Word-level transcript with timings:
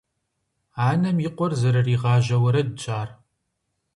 Анэм 0.89 1.17
и 1.27 1.29
къуэр 1.35 1.53
зэрыригъажьэ 1.61 2.37
уэрэдщ 2.43 2.83
ар. 2.99 3.09